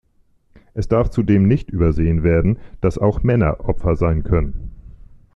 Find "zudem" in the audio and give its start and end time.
1.11-1.47